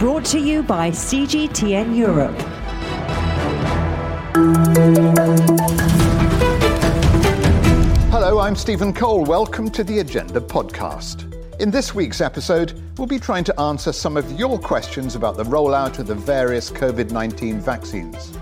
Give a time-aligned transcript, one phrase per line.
[0.00, 2.34] Brought to you by CGTN Europe.
[8.10, 9.26] Hello, I'm Stephen Cole.
[9.26, 11.30] Welcome to the Agenda Podcast.
[11.60, 15.44] In this week's episode, we'll be trying to answer some of your questions about the
[15.44, 18.32] rollout of the various COVID 19 vaccines.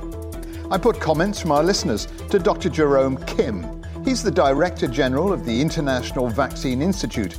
[0.70, 2.68] I put comments from our listeners to Dr.
[2.68, 3.82] Jerome Kim.
[4.04, 7.36] He's the Director General of the International Vaccine Institute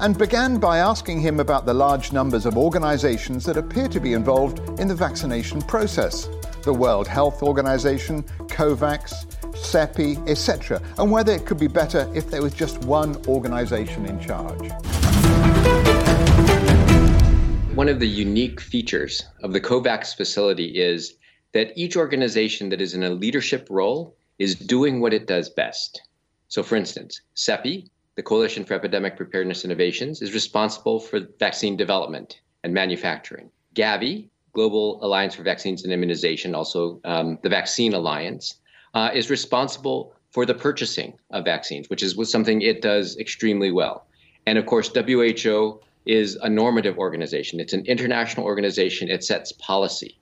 [0.00, 4.12] and began by asking him about the large numbers of organizations that appear to be
[4.12, 6.28] involved in the vaccination process
[6.62, 12.42] the World Health Organization, COVAX, CEPI, etc., and whether it could be better if there
[12.42, 14.72] was just one organization in charge.
[17.76, 21.14] One of the unique features of the COVAX facility is
[21.52, 26.02] that each organization that is in a leadership role is doing what it does best.
[26.48, 32.40] So, for instance, CEPI, the Coalition for Epidemic Preparedness Innovations, is responsible for vaccine development
[32.64, 33.50] and manufacturing.
[33.74, 38.54] Gavi, Global Alliance for Vaccines and Immunization, also um, the Vaccine Alliance,
[38.94, 44.06] uh, is responsible for the purchasing of vaccines, which is something it does extremely well.
[44.46, 47.60] And of course, WHO is a normative organization.
[47.60, 49.10] It's an international organization.
[49.10, 50.18] It sets policy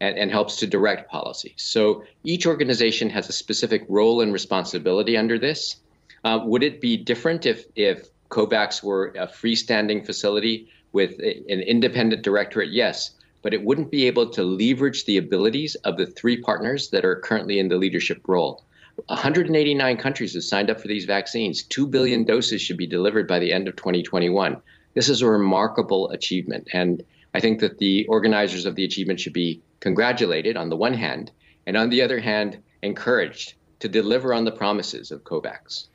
[0.00, 1.54] and, and helps to direct policy.
[1.58, 5.76] So each organization has a specific role and responsibility under this.
[6.24, 11.60] Uh, would it be different if, if COVAX were a freestanding facility with a, an
[11.60, 12.72] independent directorate?
[12.72, 13.12] Yes
[13.44, 17.16] but it wouldn't be able to leverage the abilities of the three partners that are
[17.16, 18.64] currently in the leadership role.
[19.08, 21.62] 189 countries have signed up for these vaccines.
[21.64, 24.56] 2 billion doses should be delivered by the end of 2021.
[24.94, 26.68] This is a remarkable achievement.
[26.72, 27.02] And
[27.34, 31.30] I think that the organizers of the achievement should be congratulated on the one hand,
[31.66, 35.88] and on the other hand, encouraged to deliver on the promises of COVAX.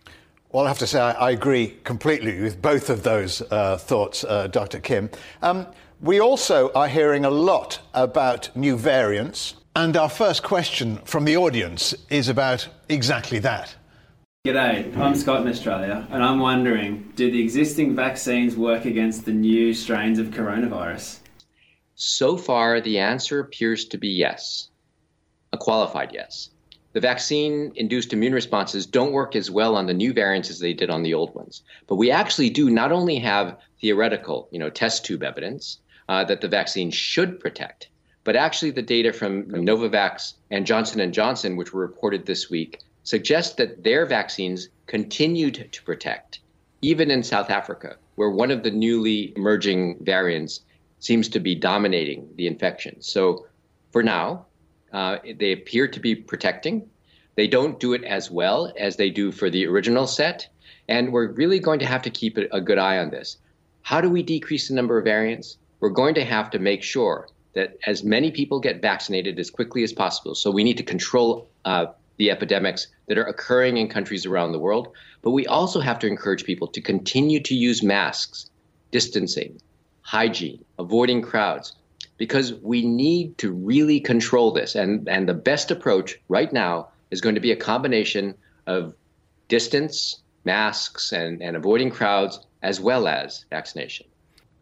[0.51, 4.23] Well, I have to say, I, I agree completely with both of those uh, thoughts,
[4.23, 4.79] uh, Dr.
[4.79, 5.11] Kim.
[5.43, 5.67] Um,
[6.01, 11.37] we also are hearing a lot about new variants, and our first question from the
[11.37, 13.75] audience is about exactly that.
[14.43, 19.33] G'day, I'm Scott in Australia, and I'm wondering do the existing vaccines work against the
[19.33, 21.19] new strains of coronavirus?
[21.93, 24.69] So far, the answer appears to be yes,
[25.53, 26.49] a qualified yes.
[26.93, 30.73] The vaccine induced immune responses don't work as well on the new variants as they
[30.73, 31.61] did on the old ones.
[31.87, 36.41] But we actually do not only have theoretical, you know, test tube evidence, uh, that
[36.41, 37.89] the vaccine should protect.
[38.23, 42.81] But actually, the data from Novavax and Johnson & Johnson, which were reported this week,
[43.03, 46.39] suggest that their vaccines continued to protect,
[46.81, 50.61] even in South Africa, where one of the newly emerging variants
[50.99, 53.01] seems to be dominating the infection.
[53.01, 53.45] So
[53.91, 54.45] for now,
[54.93, 56.89] uh, they appear to be protecting.
[57.35, 60.47] They don't do it as well as they do for the original set.
[60.87, 63.37] And we're really going to have to keep a good eye on this.
[63.81, 65.57] How do we decrease the number of variants?
[65.79, 69.83] we're going to have to make sure that as many people get vaccinated as quickly
[69.83, 70.35] as possible.
[70.35, 74.59] So we need to control uh, the epidemics that are occurring in countries around the
[74.59, 74.89] world.
[75.21, 78.49] But we also have to encourage people to continue to use masks,
[78.91, 79.59] distancing,
[80.01, 81.75] hygiene, avoiding crowds,
[82.19, 84.75] because we need to really control this.
[84.75, 88.35] And, and the best approach right now is going to be a combination
[88.67, 88.93] of
[89.47, 94.05] distance, masks, and, and avoiding crowds, as well as vaccination.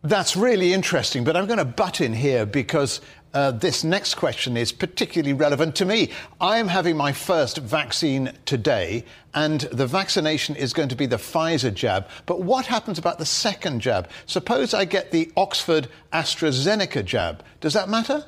[0.04, 3.02] That's really interesting, but I'm going to butt in here because
[3.38, 6.10] uh, this next question is particularly relevant to me.
[6.42, 11.18] I am having my first vaccine today, and the vaccination is going to be the
[11.18, 12.08] Pfizer jab.
[12.26, 14.10] But what happens about the second jab?
[14.26, 17.44] Suppose I get the Oxford AstraZeneca jab.
[17.62, 18.26] Does that matter?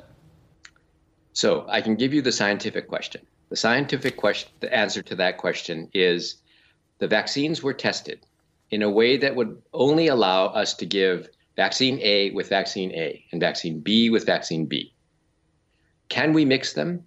[1.32, 3.26] So I can give you the scientific question.
[3.48, 6.36] The scientific question, the answer to that question is
[7.00, 8.20] the vaccines were tested
[8.70, 13.24] in a way that would only allow us to give vaccine A with vaccine A
[13.32, 14.94] and vaccine B with vaccine B.
[16.10, 17.06] Can we mix them?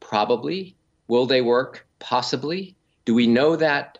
[0.00, 0.74] Probably.
[1.08, 1.86] Will they work?
[1.98, 2.74] Possibly.
[3.04, 3.98] Do we know that?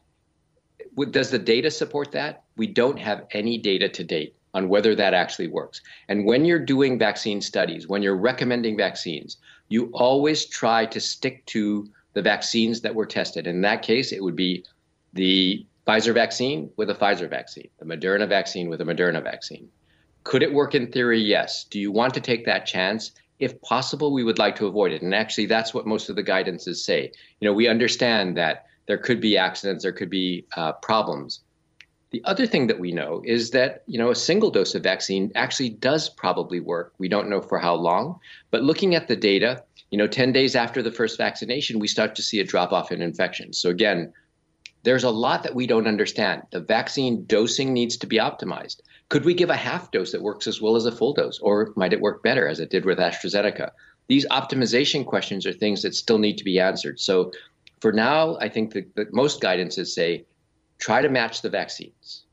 [1.10, 2.44] Does the data support that?
[2.56, 5.82] We don't have any data to date on whether that actually works.
[6.08, 9.36] And when you're doing vaccine studies, when you're recommending vaccines,
[9.68, 13.48] you always try to stick to the vaccines that were tested.
[13.48, 14.64] In that case, it would be
[15.12, 19.68] the Pfizer vaccine with a Pfizer vaccine, the Moderna vaccine with a Moderna vaccine.
[20.22, 21.20] Could it work in theory?
[21.20, 21.64] Yes.
[21.64, 23.10] Do you want to take that chance?
[23.44, 25.02] If possible, we would like to avoid it.
[25.02, 27.12] And actually, that's what most of the guidances say.
[27.40, 31.40] You know, we understand that there could be accidents, there could be uh, problems.
[32.10, 35.32] The other thing that we know is that you know a single dose of vaccine
[35.34, 36.94] actually does probably work.
[36.98, 38.20] We don't know for how long,
[38.50, 42.14] but looking at the data, you know, 10 days after the first vaccination, we start
[42.14, 43.58] to see a drop off in infections.
[43.58, 44.12] So again,
[44.84, 46.42] there's a lot that we don't understand.
[46.50, 48.80] The vaccine dosing needs to be optimized.
[49.08, 51.72] Could we give a half dose that works as well as a full dose, or
[51.76, 53.70] might it work better as it did with AstraZeneca?
[54.08, 57.00] These optimization questions are things that still need to be answered.
[57.00, 57.32] So,
[57.80, 60.24] for now, I think that most guidance is say,
[60.78, 62.24] try to match the vaccines.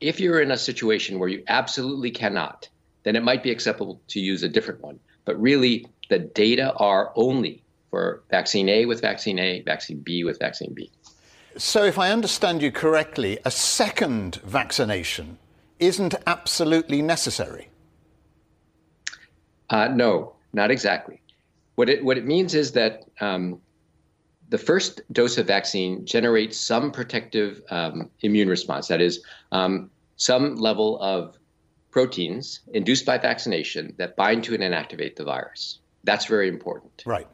[0.00, 2.68] If you're in a situation where you absolutely cannot,
[3.04, 5.00] then it might be acceptable to use a different one.
[5.24, 10.38] But really, the data are only for vaccine A with vaccine A, vaccine B with
[10.38, 10.90] vaccine B.
[11.56, 15.38] So, if I understand you correctly, a second vaccination
[15.82, 17.68] isn't absolutely necessary.
[19.68, 21.20] Uh, no, not exactly.
[21.74, 23.60] What it what it means is that um,
[24.48, 28.88] the first dose of vaccine generates some protective um, immune response.
[28.88, 31.36] That is, um, some level of
[31.90, 35.78] proteins induced by vaccination that bind to and inactivate the virus.
[36.04, 37.02] That's very important.
[37.06, 37.26] Right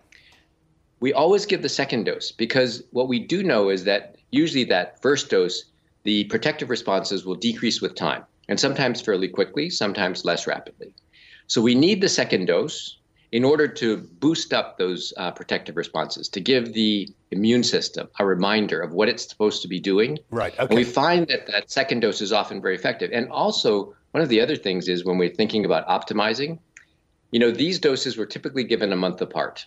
[1.01, 5.01] we always give the second dose because what we do know is that usually that
[5.01, 5.65] first dose,
[6.03, 10.95] the protective responses will decrease with time, and sometimes fairly quickly, sometimes less rapidly.
[11.47, 12.99] So we need the second dose
[13.31, 18.25] in order to boost up those uh, protective responses, to give the immune system a
[18.25, 20.19] reminder of what it's supposed to be doing.
[20.31, 20.55] Right.
[20.55, 20.63] Okay.
[20.63, 23.11] And we find that that second dose is often very effective.
[23.13, 26.59] And also, one of the other things is when we're thinking about optimizing,
[27.31, 29.67] you know, these doses were typically given a month apart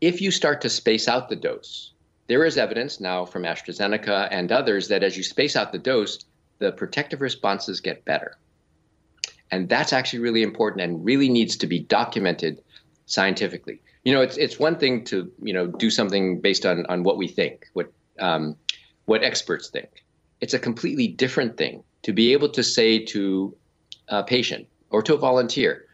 [0.00, 1.92] if you start to space out the dose,
[2.26, 6.18] there is evidence now from AstraZeneca and others that as you space out the dose,
[6.58, 8.36] the protective responses get better.
[9.50, 12.62] And that's actually really important and really needs to be documented
[13.06, 13.80] scientifically.
[14.04, 17.16] You know, it's it's one thing to you know do something based on on what
[17.16, 18.56] we think, what um,
[19.06, 20.04] what experts think.
[20.40, 23.56] It's a completely different thing to be able to say to
[24.08, 25.86] a patient or to a volunteer,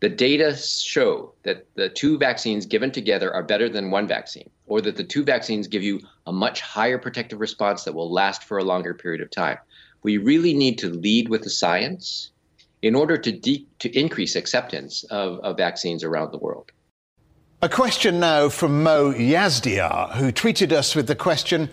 [0.00, 4.80] the data show that the two vaccines given together are better than one vaccine, or
[4.80, 8.58] that the two vaccines give you a much higher protective response that will last for
[8.58, 9.58] a longer period of time.
[10.02, 12.30] We really need to lead with the science
[12.82, 16.70] in order to, de- to increase acceptance of, of vaccines around the world.
[17.62, 21.70] A question now from Mo Yazdiar, who tweeted us with the question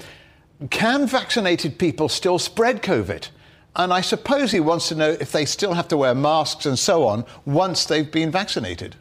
[0.69, 3.27] Can vaccinated people still spread COVID?
[3.75, 6.77] And I suppose he wants to know if they still have to wear masks and
[6.77, 8.95] so on once they've been vaccinated.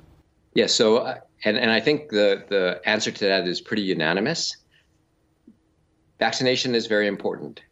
[0.55, 0.63] Yes.
[0.63, 4.57] Yeah, so, uh, and, and I think the, the answer to that is pretty unanimous.
[6.19, 7.63] Vaccination is very important.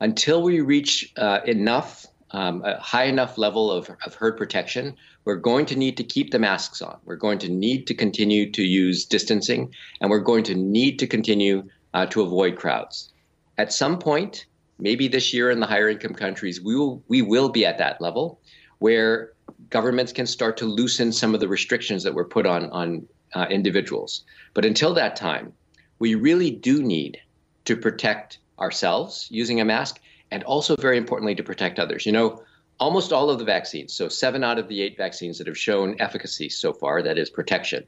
[0.00, 4.94] Until we reach uh, enough, um, a high enough level of, of herd protection,
[5.24, 6.98] we're going to need to keep the masks on.
[7.04, 11.06] We're going to need to continue to use distancing, and we're going to need to
[11.06, 11.64] continue
[11.94, 13.12] uh, to avoid crowds.
[13.58, 14.46] At some point,
[14.78, 18.00] maybe this year in the higher income countries, we will we will be at that
[18.00, 18.40] level
[18.78, 19.32] where
[19.70, 23.46] governments can start to loosen some of the restrictions that were put on on uh,
[23.50, 24.24] individuals.
[24.52, 25.52] But until that time,
[25.98, 27.18] we really do need
[27.64, 30.00] to protect ourselves using a mask,
[30.30, 32.06] and also very importantly to protect others.
[32.06, 32.42] You know,
[32.78, 35.96] almost all of the vaccines, so seven out of the eight vaccines that have shown
[36.00, 37.84] efficacy so far, that is protection,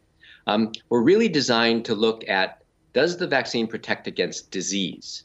[0.47, 2.62] um, were really designed to look at
[2.94, 5.25] does the vaccine protect against disease?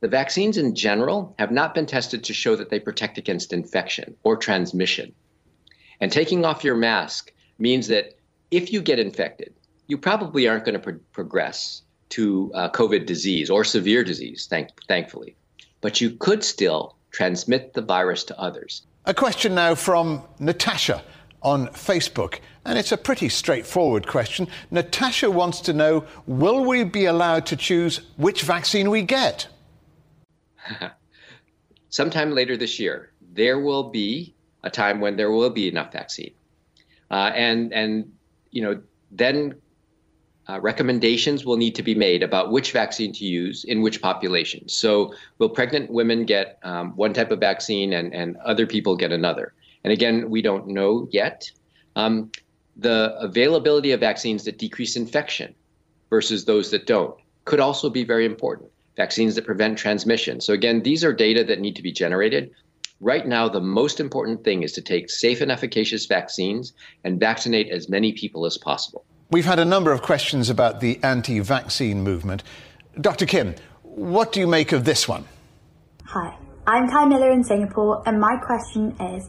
[0.00, 4.14] The vaccines in general have not been tested to show that they protect against infection
[4.22, 5.14] or transmission.
[6.00, 8.18] And taking off your mask means that
[8.50, 9.54] if you get infected,
[9.86, 14.70] you probably aren't going to pro- progress to uh, COVID disease or severe disease, thank-
[14.86, 15.36] thankfully.
[15.80, 18.82] But you could still transmit the virus to others.
[19.04, 21.02] A question now from Natasha
[21.42, 22.40] on Facebook.
[22.64, 24.48] And it's a pretty straightforward question.
[24.70, 29.46] Natasha wants to know Will we be allowed to choose which vaccine we get?
[31.96, 36.34] sometime later this year, there will be a time when there will be enough vaccine,
[37.10, 38.12] uh, and and
[38.50, 39.54] you know then
[40.48, 44.68] uh, recommendations will need to be made about which vaccine to use in which population.
[44.68, 49.10] So, will pregnant women get um, one type of vaccine and, and other people get
[49.10, 49.54] another?
[49.82, 51.50] And again, we don't know yet.
[51.96, 52.30] Um,
[52.76, 55.54] the availability of vaccines that decrease infection
[56.10, 60.40] versus those that don't could also be very important vaccines that prevent transmission.
[60.40, 62.50] So, again, these are data that need to be generated.
[63.00, 66.72] Right now, the most important thing is to take safe and efficacious vaccines
[67.04, 69.04] and vaccinate as many people as possible.
[69.28, 72.44] We've had a number of questions about the anti vaccine movement.
[73.00, 73.26] Dr.
[73.26, 75.24] Kim, what do you make of this one?
[76.04, 79.28] Hi, I'm Kai Miller in Singapore, and my question is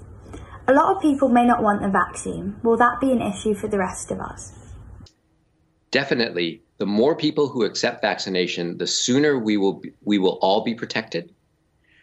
[0.67, 2.57] A lot of people may not want the vaccine.
[2.61, 4.53] Will that be an issue for the rest of us?
[5.89, 10.63] Definitely the more people who accept vaccination, the sooner we will be, we will all
[10.63, 11.33] be protected.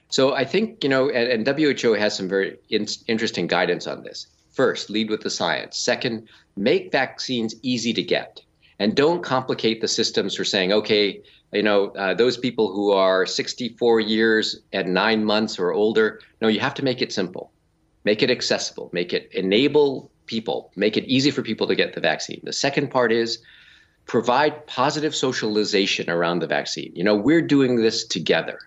[0.09, 4.03] So I think you know, and, and WHO has some very in, interesting guidance on
[4.03, 4.27] this.
[4.55, 5.77] First, lead with the science.
[5.79, 8.41] Second, make vaccines easy to get.
[8.79, 11.21] And don't complicate the systems for saying, okay,
[11.53, 16.21] you know, uh, those people who are 64 years and nine months or older.
[16.41, 17.53] No, you have to make it simple,
[18.05, 22.01] make it accessible, make it enable people, make it easy for people to get the
[22.01, 22.41] vaccine.
[22.45, 23.39] The second part is
[24.07, 26.93] provide positive socialization around the vaccine.
[26.95, 28.59] You know, we're doing this together.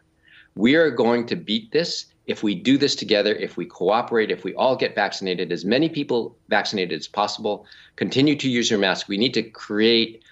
[0.55, 4.43] We are going to beat this if we do this together, if we cooperate, if
[4.43, 7.65] we all get vaccinated, as many people vaccinated as possible,
[7.95, 9.07] continue to use your mask.
[9.07, 10.23] We need to create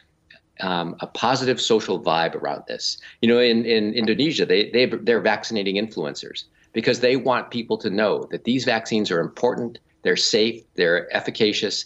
[0.59, 2.97] um, a positive social vibe around this.
[3.21, 7.89] You know, in, in Indonesia, they, they, they're vaccinating influencers because they want people to
[7.89, 11.85] know that these vaccines are important, they're safe, they're efficacious.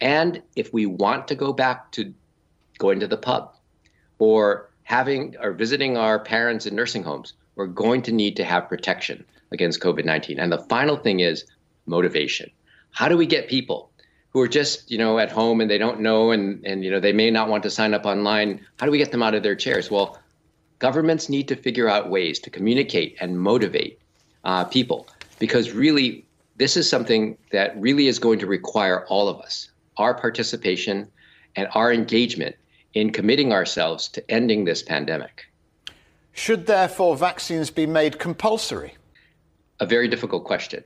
[0.00, 2.12] And if we want to go back to
[2.78, 3.54] going to the pub
[4.18, 8.66] or having or visiting our parents in nursing homes, we're going to need to have
[8.68, 10.38] protection against COVID 19.
[10.38, 11.44] And the final thing is
[11.86, 12.50] motivation.
[12.90, 13.90] How do we get people
[14.30, 17.00] who are just, you know, at home and they don't know and, and, you know,
[17.00, 18.64] they may not want to sign up online?
[18.78, 19.90] How do we get them out of their chairs?
[19.90, 20.18] Well,
[20.78, 24.00] governments need to figure out ways to communicate and motivate
[24.44, 25.06] uh, people
[25.38, 26.24] because really
[26.56, 31.10] this is something that really is going to require all of us, our participation
[31.56, 32.56] and our engagement
[32.94, 35.44] in committing ourselves to ending this pandemic.
[36.32, 38.94] Should therefore vaccines be made compulsory?
[39.82, 40.84] A very difficult question.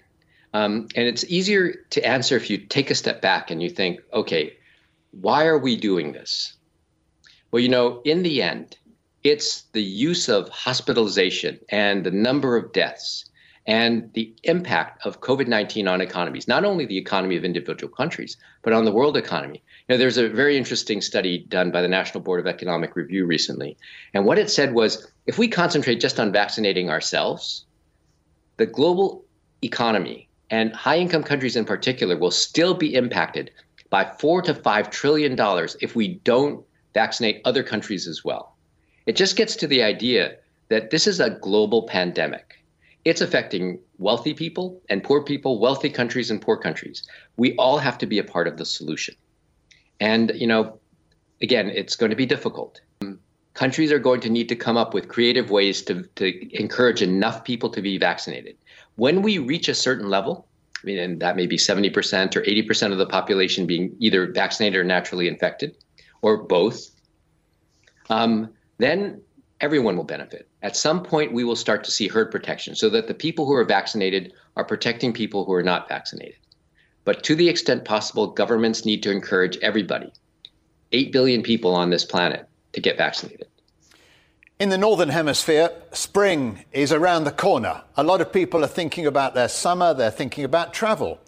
[0.54, 4.00] Um, and it's easier to answer if you take a step back and you think,
[4.10, 4.56] okay,
[5.10, 6.54] why are we doing this?
[7.50, 8.78] Well, you know, in the end,
[9.22, 13.28] it's the use of hospitalization and the number of deaths
[13.66, 18.38] and the impact of COVID 19 on economies, not only the economy of individual countries,
[18.62, 19.62] but on the world economy.
[19.88, 23.26] You know, there's a very interesting study done by the National Board of Economic Review
[23.26, 23.76] recently.
[24.14, 27.65] And what it said was if we concentrate just on vaccinating ourselves,
[28.56, 29.24] the global
[29.62, 33.50] economy and high income countries in particular will still be impacted
[33.90, 38.56] by four to five trillion dollars if we don't vaccinate other countries as well.
[39.06, 40.36] It just gets to the idea
[40.68, 42.56] that this is a global pandemic
[43.06, 47.06] it's affecting wealthy people and poor people, wealthy countries and poor countries.
[47.36, 49.14] We all have to be a part of the solution.
[50.00, 50.80] And, you know,
[51.40, 52.80] again, it's going to be difficult.
[53.56, 57.42] Countries are going to need to come up with creative ways to, to encourage enough
[57.42, 58.54] people to be vaccinated.
[58.96, 60.46] When we reach a certain level,
[60.76, 64.78] I mean, and that may be 70% or 80% of the population being either vaccinated
[64.78, 65.74] or naturally infected,
[66.20, 66.90] or both,
[68.10, 69.22] um, then
[69.62, 70.50] everyone will benefit.
[70.60, 73.54] At some point, we will start to see herd protection so that the people who
[73.54, 76.36] are vaccinated are protecting people who are not vaccinated.
[77.06, 80.12] But to the extent possible, governments need to encourage everybody,
[80.92, 83.48] 8 billion people on this planet, to get vaccinated.
[84.58, 87.82] In the Northern Hemisphere, spring is around the corner.
[87.96, 91.18] A lot of people are thinking about their summer, they're thinking about travel.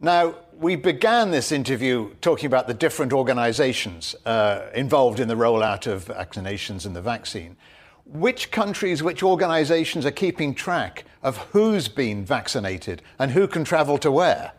[0.00, 5.86] Now, we began this interview talking about the different organizations uh, involved in the rollout
[5.86, 7.56] of vaccinations and the vaccine
[8.06, 13.98] which countries, which organizations are keeping track of who's been vaccinated and who can travel
[13.98, 14.52] to where?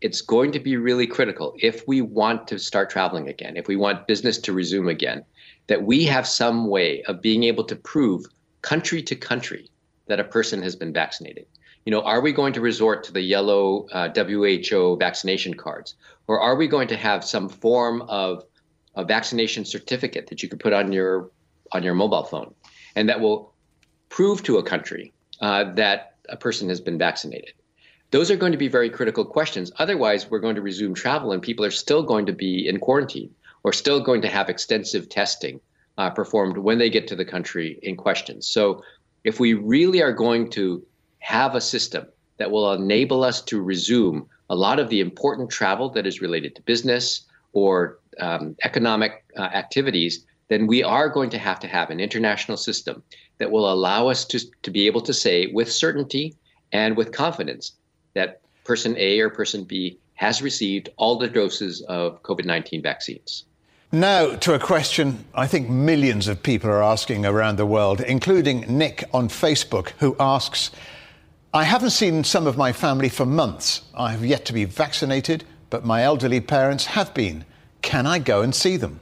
[0.00, 3.76] It's going to be really critical if we want to start traveling again, if we
[3.76, 5.24] want business to resume again,
[5.66, 8.24] that we have some way of being able to prove
[8.62, 9.70] country to country
[10.06, 11.46] that a person has been vaccinated.
[11.84, 15.96] You know, are we going to resort to the yellow uh, WHO vaccination cards?
[16.26, 18.44] Or are we going to have some form of
[18.94, 21.30] a vaccination certificate that you could put on your
[21.72, 22.54] on your mobile phone?
[22.96, 23.52] and that will
[24.08, 27.52] prove to a country uh, that a person has been vaccinated.
[28.10, 29.72] Those are going to be very critical questions.
[29.78, 33.34] Otherwise, we're going to resume travel and people are still going to be in quarantine
[33.64, 35.60] or still going to have extensive testing
[35.98, 38.40] uh, performed when they get to the country in question.
[38.42, 38.82] So,
[39.24, 40.84] if we really are going to
[41.20, 42.06] have a system
[42.36, 46.54] that will enable us to resume a lot of the important travel that is related
[46.54, 47.22] to business
[47.54, 52.58] or um, economic uh, activities, then we are going to have to have an international
[52.58, 53.02] system
[53.38, 56.34] that will allow us to, to be able to say with certainty
[56.72, 57.72] and with confidence
[58.12, 63.44] that person A or person B has received all the doses of COVID 19 vaccines.
[63.94, 68.62] Now, to a question I think millions of people are asking around the world, including
[68.62, 70.72] Nick on Facebook, who asks
[71.54, 73.82] I haven't seen some of my family for months.
[73.96, 77.44] I have yet to be vaccinated, but my elderly parents have been.
[77.82, 78.98] Can I go and see them?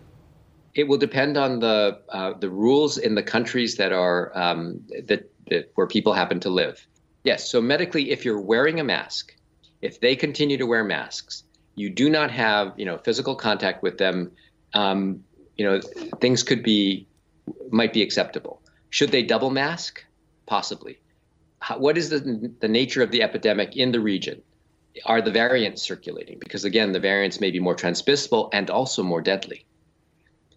[0.74, 5.32] It will depend on the uh, the rules in the countries that are um, that,
[5.48, 6.86] that where people happen to live.
[7.24, 9.34] Yes, so medically, if you're wearing a mask,
[9.80, 11.44] if they continue to wear masks,
[11.76, 14.30] you do not have you know physical contact with them.
[14.74, 15.24] Um,
[15.56, 15.80] you know
[16.20, 17.06] things could be
[17.70, 18.62] might be acceptable.
[18.90, 20.04] Should they double mask?
[20.46, 20.98] Possibly.
[21.60, 24.42] How, what is the the nature of the epidemic in the region?
[25.06, 26.38] Are the variants circulating?
[26.38, 29.64] Because again, the variants may be more transmissible and also more deadly.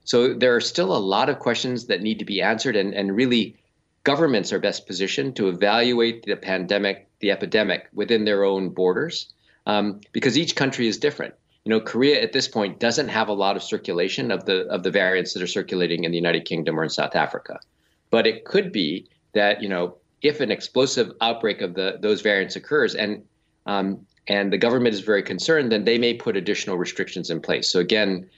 [0.03, 3.15] So there are still a lot of questions that need to be answered, and, and
[3.15, 3.57] really,
[4.03, 9.33] governments are best positioned to evaluate the pandemic, the epidemic within their own borders,
[9.65, 11.33] um, because each country is different.
[11.65, 14.83] You know, Korea at this point doesn't have a lot of circulation of the of
[14.83, 17.59] the variants that are circulating in the United Kingdom or in South Africa,
[18.11, 22.55] but it could be that you know if an explosive outbreak of the those variants
[22.55, 23.23] occurs and
[23.65, 27.69] um, and the government is very concerned, then they may put additional restrictions in place.
[27.69, 28.29] So again,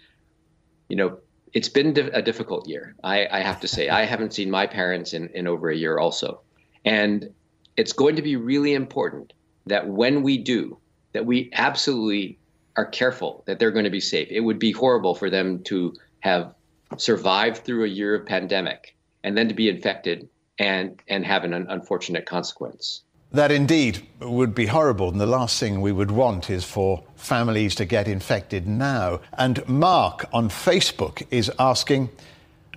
[0.89, 1.17] you know,
[1.53, 2.95] it's been a difficult year.
[3.03, 5.97] I, I have to say, I haven't seen my parents in, in over a year
[5.97, 6.41] also,
[6.85, 7.29] and
[7.77, 9.33] it's going to be really important
[9.65, 10.77] that when we do,
[11.13, 12.37] that we absolutely
[12.77, 14.29] are careful that they're going to be safe.
[14.31, 16.53] It would be horrible for them to have
[16.97, 20.29] survived through a year of pandemic and then to be infected
[20.59, 23.01] and and have an unfortunate consequence.
[23.31, 27.75] That indeed would be horrible, and the last thing we would want is for families
[27.75, 29.19] to get infected now.
[29.33, 32.09] And Mark on Facebook is asking,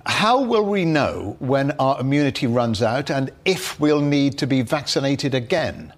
[0.07, 4.63] how will we know when our immunity runs out and if we'll need to be
[4.63, 5.93] vaccinated again?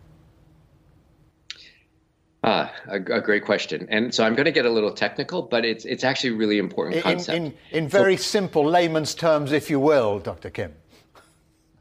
[2.89, 3.87] A, a, great question.
[3.91, 6.59] And so I'm going to get a little technical, but it's it's actually a really
[6.59, 7.37] important concept.
[7.37, 10.51] In, in, in very so, simple layman's terms, if you will, Dr.
[10.51, 10.75] Kim.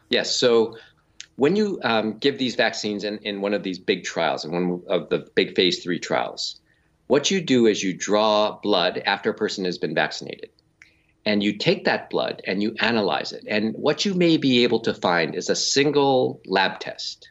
[0.10, 0.36] Yes.
[0.36, 0.78] So
[1.38, 4.84] when you um, give these vaccines in, in one of these big trials, in one
[4.88, 6.60] of the big phase three trials,
[7.08, 10.52] what you do is you draw blood after a person has been vaccinated.
[11.26, 13.44] And you take that blood and you analyze it.
[13.48, 17.31] And what you may be able to find is a single lab test.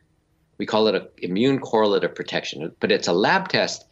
[0.61, 3.87] We call it an immune correlate of protection, but it's a lab test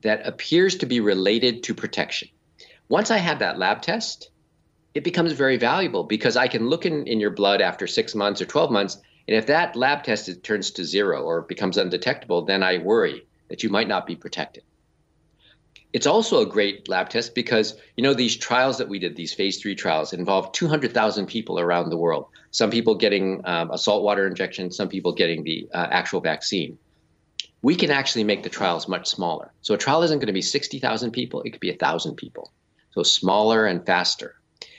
[0.00, 2.30] that appears to be related to protection.
[2.88, 4.30] Once I have that lab test,
[4.94, 8.40] it becomes very valuable because I can look in, in your blood after six months
[8.40, 8.96] or 12 months
[9.28, 13.62] and if that lab test turns to zero or becomes undetectable, then I worry that
[13.62, 14.62] you might not be protected.
[15.92, 19.34] It's also a great lab test because you know these trials that we did, these
[19.34, 22.28] phase three trials, involved 200,000 people around the world.
[22.54, 26.78] Some people getting um, a saltwater injection, some people getting the uh, actual vaccine.
[27.62, 29.50] We can actually make the trials much smaller.
[29.62, 32.52] So a trial isn't going to be 60,000 people; it could be 1,000 people.
[32.92, 34.36] So smaller and faster,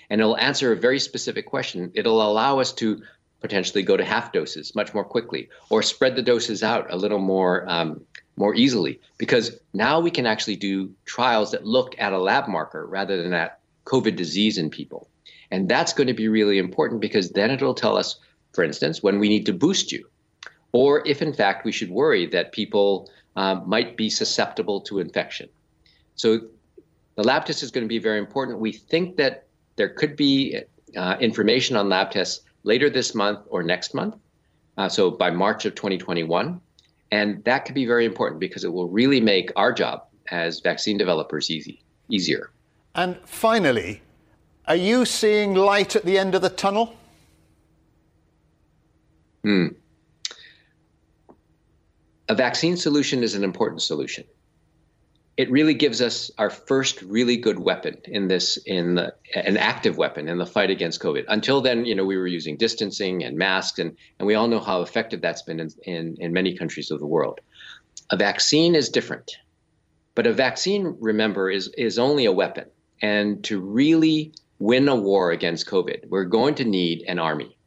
[0.09, 1.91] and it'll answer a very specific question.
[1.95, 3.01] It'll allow us to
[3.41, 7.19] potentially go to half doses much more quickly or spread the doses out a little
[7.19, 7.99] more um,
[8.37, 12.85] more easily because now we can actually do trials that look at a lab marker
[12.85, 15.09] rather than at covid disease in people
[15.51, 18.19] and that's going to be really important because then it'll tell us
[18.53, 20.07] for instance when we need to boost you
[20.71, 25.49] or if in fact we should worry that people um, might be susceptible to infection
[26.15, 26.39] so
[27.15, 30.61] the lab test is going to be very important we think that there could be
[30.95, 34.15] uh, information on lab tests later this month or next month,
[34.77, 36.59] uh, so by March of 2021.
[37.11, 40.97] And that could be very important because it will really make our job as vaccine
[40.97, 42.51] developers easy, easier.
[42.95, 44.01] And finally,
[44.67, 46.95] are you seeing light at the end of the tunnel?
[49.43, 49.67] Hmm.
[52.27, 54.25] A vaccine solution is an important solution
[55.37, 59.97] it really gives us our first really good weapon in this in the, an active
[59.97, 63.37] weapon in the fight against covid until then you know we were using distancing and
[63.37, 66.91] masks and and we all know how effective that's been in, in, in many countries
[66.91, 67.39] of the world
[68.11, 69.37] a vaccine is different
[70.15, 72.65] but a vaccine remember is is only a weapon
[73.01, 77.57] and to really win a war against covid we're going to need an army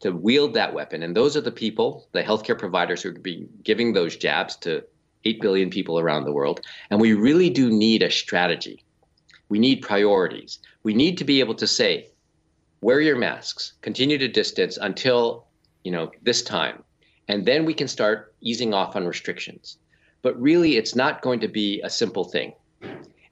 [0.00, 3.48] to wield that weapon and those are the people the healthcare providers who are be
[3.62, 4.82] giving those jabs to
[5.26, 6.60] 8 billion people around the world.
[6.90, 8.84] And we really do need a strategy.
[9.48, 10.60] We need priorities.
[10.82, 12.08] We need to be able to say,
[12.80, 15.46] wear your masks, continue to distance until,
[15.84, 16.82] you know, this time.
[17.28, 19.78] And then we can start easing off on restrictions.
[20.22, 22.52] But really, it's not going to be a simple thing.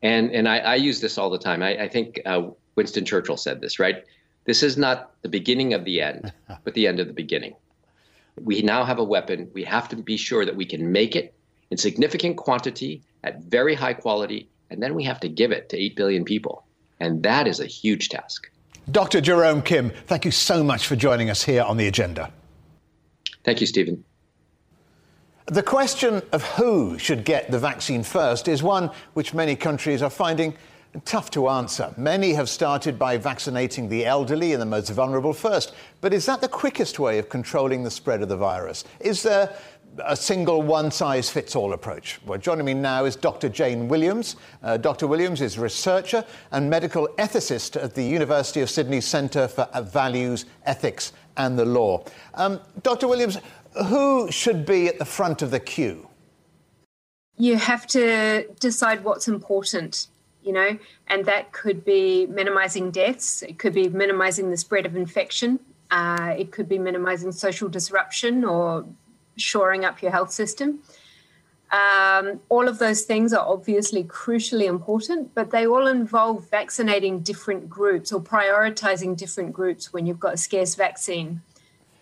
[0.03, 1.63] And, and I, I use this all the time.
[1.63, 4.05] I, I think uh, Winston Churchill said this, right?
[4.45, 6.33] This is not the beginning of the end,
[6.65, 7.55] but the end of the beginning.
[8.41, 9.51] We now have a weapon.
[9.55, 11.35] We have to be sure that we can make it
[11.71, 15.77] in significant quantity at very high quality, and then we have to give it to
[15.77, 16.65] 8 billion people.
[17.01, 18.51] And that is a huge task.
[18.91, 19.21] Dr.
[19.21, 22.31] Jerome Kim, thank you so much for joining us here on the agenda.
[23.45, 24.05] Thank you, Stephen.
[25.47, 30.11] The question of who should get the vaccine first is one which many countries are
[30.11, 30.55] finding
[31.05, 31.93] tough to answer.
[31.97, 35.75] Many have started by vaccinating the elderly and the most vulnerable first.
[36.01, 38.85] But is that the quickest way of controlling the spread of the virus?
[39.01, 39.57] Is there
[40.05, 42.21] a single one size fits all approach.
[42.27, 43.49] Well, joining me now is Dr.
[43.49, 44.37] Jane Williams.
[44.63, 45.07] Uh, Dr.
[45.07, 51.13] Williams is researcher and medical ethicist at the University of Sydney Centre for Values, Ethics
[51.37, 52.05] and the Law.
[52.35, 53.09] Um, Dr.
[53.09, 53.39] Williams,
[53.87, 56.09] who should be at the front of the queue?
[57.37, 60.07] You have to decide what's important.
[60.45, 60.79] You know,
[61.09, 65.59] and that could be minimizing deaths, it could be minimizing the spread of infection,
[65.91, 68.85] uh, it could be minimizing social disruption or
[69.37, 70.81] shoring up your health system.
[71.71, 77.69] Um, all of those things are obviously crucially important, but they all involve vaccinating different
[77.69, 81.43] groups or prioritizing different groups when you've got a scarce vaccine.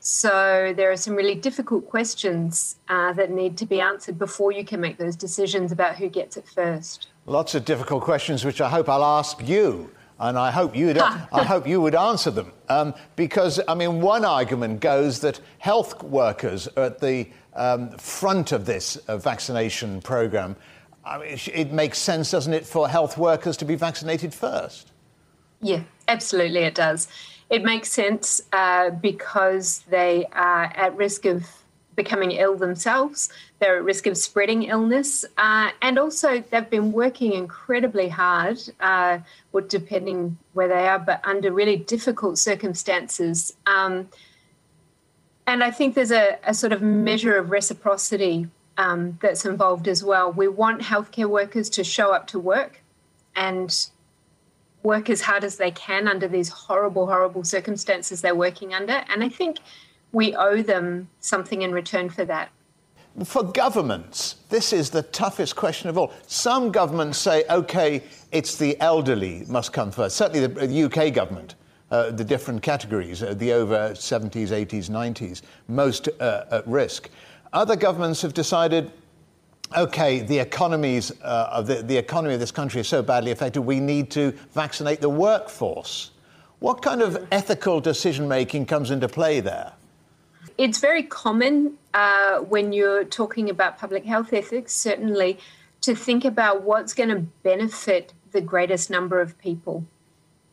[0.01, 4.65] So there are some really difficult questions uh, that need to be answered before you
[4.65, 7.07] can make those decisions about who gets it first.
[7.27, 9.91] Lots of difficult questions, which I hope I'll ask you.
[10.19, 12.53] And I hope, you'd, I hope you would answer them.
[12.69, 18.53] Um, because, I mean, one argument goes that health workers are at the um, front
[18.53, 20.55] of this uh, vaccination program.
[21.05, 24.93] I mean, it makes sense, doesn't it, for health workers to be vaccinated first?
[25.61, 27.09] Yeah, absolutely, it does.
[27.51, 31.45] It makes sense uh, because they are at risk of
[31.95, 33.29] becoming ill themselves.
[33.59, 35.25] They're at risk of spreading illness.
[35.37, 39.19] Uh, and also, they've been working incredibly hard, uh,
[39.69, 43.55] depending where they are, but under really difficult circumstances.
[43.67, 44.09] Um,
[45.47, 50.03] and I think there's a, a, sort of measure of reciprocity um, that's involved as
[50.03, 50.33] well.
[50.33, 52.81] We want healthcare workers to show up to work
[53.35, 53.87] and
[54.83, 59.05] work as hard as they can under these horrible, horrible circumstances they're working under.
[59.09, 59.59] And I think
[60.13, 62.51] we owe them something in return for that.
[63.25, 66.13] For governments, this is the toughest question of all.
[66.27, 70.17] Some governments say, OK, it's the elderly must come first.
[70.17, 71.55] Certainly the, the UK government,
[71.91, 77.11] uh, the different categories, uh, the over 70s, 80s, 90s, most uh, at risk.
[77.53, 78.93] Other governments have decided
[79.77, 83.63] okay, the economies uh, of the, the economy of this country is so badly affected,
[83.63, 86.11] we need to vaccinate the workforce.
[86.59, 89.73] What kind of ethical decision making comes into play there?
[90.59, 95.39] It's very common uh, when you're talking about public health ethics, certainly,
[95.83, 99.85] to think about what's going to benefit the greatest number of people.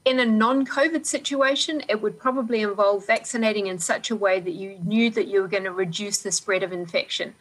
[0.05, 4.53] In a non COVID situation, it would probably involve vaccinating in such a way that
[4.53, 7.35] you knew that you were going to reduce the spread of infection.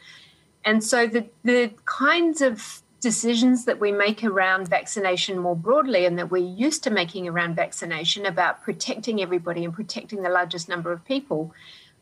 [0.65, 6.19] And so the, the kinds of decisions that we make around vaccination more broadly and
[6.19, 10.91] that we're used to making around vaccination about protecting everybody and protecting the largest number
[10.91, 11.55] of people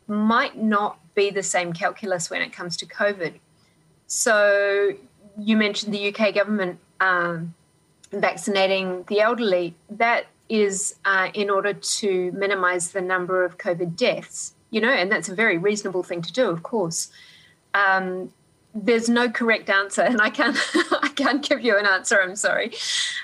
[0.09, 3.35] might not be the same calculus when it comes to COVID.
[4.07, 4.93] So
[5.39, 7.55] you mentioned the UK government um,
[8.13, 9.75] vaccinating the elderly.
[9.91, 15.11] That is uh, in order to minimize the number of COVID deaths, you know, and
[15.11, 17.09] that's a very reasonable thing to do, of course.
[17.75, 18.33] Um,
[18.77, 20.57] there's no correct answer, and I can't
[21.03, 22.21] I can't give you an answer.
[22.21, 22.73] I'm sorry.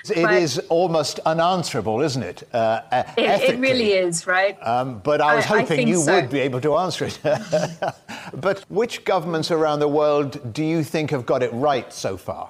[0.09, 2.47] It but is almost unanswerable, isn't it?
[2.51, 2.81] Uh,
[3.17, 4.57] it, it, really is, right?
[4.65, 6.15] Um, but I was hoping I you so.
[6.15, 7.19] would be able to answer it.
[8.33, 12.49] but which governments around the world do you think have got it right so far?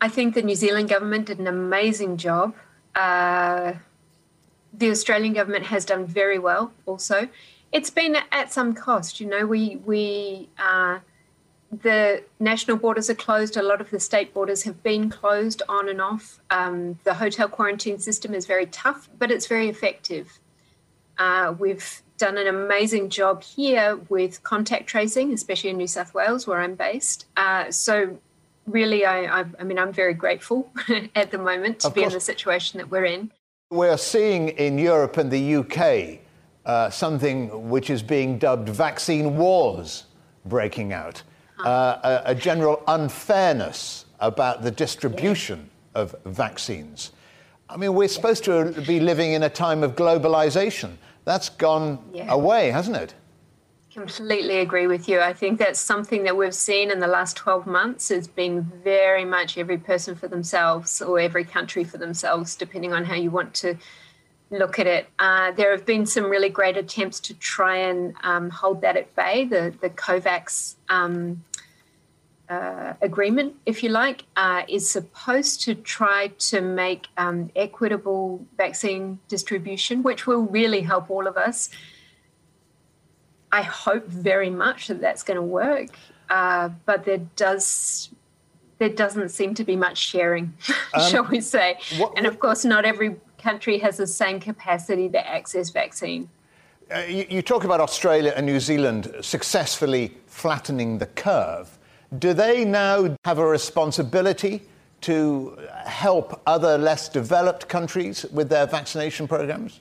[0.00, 2.54] I think the New Zealand government did an amazing job.
[2.94, 3.74] Uh,
[4.72, 7.28] the Australian government has done very well, also.
[7.70, 9.44] It's been at some cost, you know.
[9.46, 10.48] We we.
[10.58, 11.00] Uh,
[11.70, 13.56] the national borders are closed.
[13.56, 16.40] A lot of the state borders have been closed on and off.
[16.50, 20.38] Um, the hotel quarantine system is very tough, but it's very effective.
[21.18, 26.46] Uh, we've done an amazing job here with contact tracing, especially in New South Wales,
[26.46, 27.26] where I'm based.
[27.36, 28.18] Uh, so,
[28.66, 30.72] really, I, I, I, mean, I'm very grateful
[31.14, 32.12] at the moment to of be course.
[32.12, 33.30] in the situation that we're in.
[33.70, 36.20] We're seeing in Europe and the UK
[36.64, 40.04] uh, something which is being dubbed vaccine wars
[40.46, 41.22] breaking out
[41.64, 47.12] uh, a, a, general unfairness about the distribution of vaccines.
[47.68, 50.92] I mean, we're supposed to be living in a time of globalization.
[51.24, 52.32] That's gone yeah.
[52.32, 53.14] away, hasn't it?
[53.92, 55.20] Completely agree with you.
[55.20, 59.24] I think that's something that we've seen in the last 12 months has been very
[59.24, 63.54] much every person for themselves or every country for themselves, depending on how you want
[63.54, 63.76] to
[64.50, 65.08] look at it.
[65.18, 69.14] Uh, there have been some really great attempts to try and um, hold that at
[69.14, 69.44] bay.
[69.44, 71.44] The, the COVAX um,
[72.48, 79.18] uh, agreement, if you like, uh, is supposed to try to make um, equitable vaccine
[79.28, 81.68] distribution, which will really help all of us.
[83.52, 85.90] I hope very much that that's going to work,
[86.30, 88.10] uh, but there does
[88.78, 90.54] there doesn't seem to be much sharing,
[90.94, 91.78] um, shall we say?
[91.96, 96.28] What, and of course, not every country has the same capacity to access vaccine.
[96.94, 101.77] Uh, you, you, talk about Australia and New Zealand successfully flattening the curve.
[102.16, 104.62] Do they now have a responsibility
[105.02, 109.80] to help other less developed countries with their vaccination programs?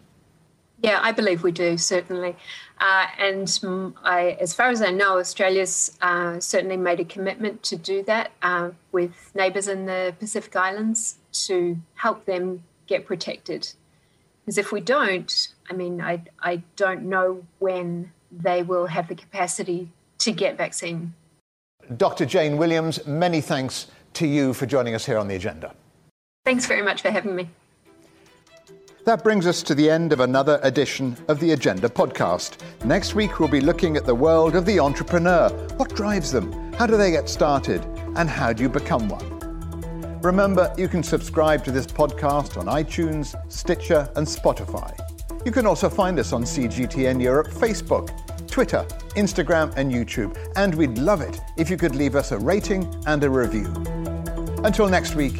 [0.83, 2.35] Yeah, I believe we do, certainly.
[2.79, 3.59] Uh, and
[4.03, 8.31] I, as far as I know, Australia's uh, certainly made a commitment to do that
[8.43, 13.73] uh, with neighbours in the Pacific Islands to help them get protected.
[14.45, 19.15] Because if we don't, I mean, I, I don't know when they will have the
[19.15, 21.13] capacity to get vaccine.
[21.95, 22.25] Dr.
[22.25, 25.73] Jane Williams, many thanks to you for joining us here on the agenda.
[26.43, 27.49] Thanks very much for having me.
[29.05, 32.57] That brings us to the end of another edition of the Agenda podcast.
[32.83, 35.47] Next week, we'll be looking at the world of the entrepreneur.
[35.77, 36.73] What drives them?
[36.73, 37.85] How do they get started?
[38.17, 40.19] And how do you become one?
[40.21, 44.93] Remember, you can subscribe to this podcast on iTunes, Stitcher, and Spotify.
[45.45, 48.09] You can also find us on CGTN Europe Facebook,
[48.57, 50.35] Twitter, Instagram, and YouTube.
[50.55, 53.71] And we'd love it if you could leave us a rating and a review.
[54.63, 55.39] Until next week,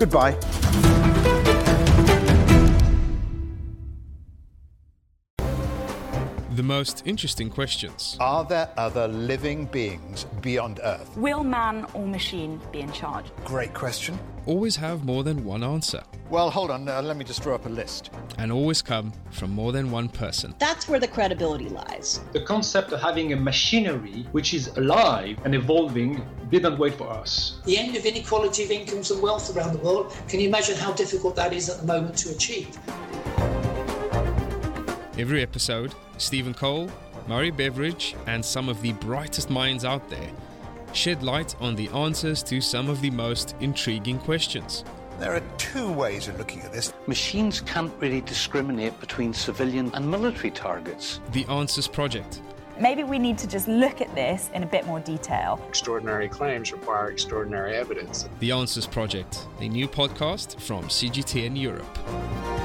[0.00, 0.32] goodbye.
[6.56, 8.16] The most interesting questions.
[8.18, 11.16] Are there other living beings beyond Earth?
[11.16, 13.26] Will man or machine be in charge?
[13.44, 14.18] Great question.
[14.44, 16.02] Always have more than one answer.
[16.30, 18.10] Well, hold on, uh, let me just draw up a list.
[18.38, 20.54] And always come from more than one person.
[20.58, 22.20] That's where the credibility lies.
[22.32, 27.60] The concept of having a machinery which is alive and evolving didn't wait for us.
[27.64, 30.92] The end of inequality of incomes and wealth around the world, can you imagine how
[30.92, 32.76] difficult that is at the moment to achieve?
[35.18, 36.90] Every episode, Stephen Cole,
[37.26, 40.30] Murray Beveridge, and some of the brightest minds out there
[40.92, 44.84] shed light on the answers to some of the most intriguing questions.
[45.18, 46.92] There are two ways of looking at this.
[47.06, 51.20] Machines can't really discriminate between civilian and military targets.
[51.32, 52.42] The Answers Project.
[52.78, 55.58] Maybe we need to just look at this in a bit more detail.
[55.68, 58.28] Extraordinary claims require extraordinary evidence.
[58.40, 62.55] The Answers Project, a new podcast from CGTN Europe.